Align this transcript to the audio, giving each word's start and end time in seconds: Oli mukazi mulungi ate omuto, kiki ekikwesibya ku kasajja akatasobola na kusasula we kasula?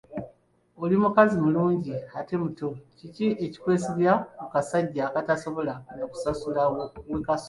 Oli 0.83 0.95
mukazi 1.03 1.35
mulungi 1.43 1.93
ate 2.19 2.31
omuto, 2.39 2.67
kiki 2.97 3.27
ekikwesibya 3.45 4.13
ku 4.37 4.45
kasajja 4.53 5.01
akatasobola 5.07 5.73
na 5.97 6.05
kusasula 6.11 6.61
we 7.11 7.19
kasula? 7.27 7.39